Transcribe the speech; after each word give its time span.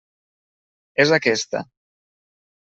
És 1.05 1.15
aquesta. 1.19 1.63